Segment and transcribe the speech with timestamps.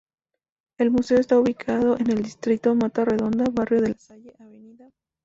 [0.79, 4.91] El Museo está ubicado en el distrito Mata Redonda, Barrio La Salle, Av.